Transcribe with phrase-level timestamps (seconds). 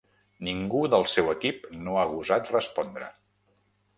[0.45, 3.13] Ningú del seu equip no ha gosat respondre.